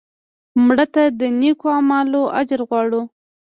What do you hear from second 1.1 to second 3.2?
د نیکو عملونو اجر غواړو